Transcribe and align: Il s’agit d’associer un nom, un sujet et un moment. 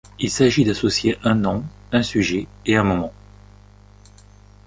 Il 0.17 0.31
s’agit 0.31 0.63
d’associer 0.63 1.19
un 1.23 1.35
nom, 1.35 1.63
un 1.91 2.01
sujet 2.01 2.47
et 2.65 2.75
un 2.75 2.83
moment. 2.83 3.13